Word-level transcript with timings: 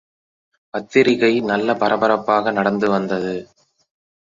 பத்திரிகை 0.73 1.41
நல்ல 1.41 1.73
பரப்பரப்பாக 1.73 2.51
நடந்து 2.51 2.89
வந்தது. 2.89 3.35